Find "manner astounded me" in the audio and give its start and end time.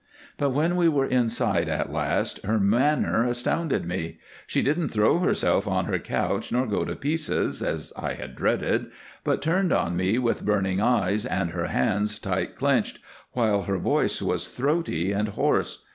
2.59-4.17